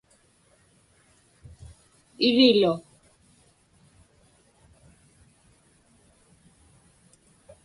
[2.27, 2.71] irilu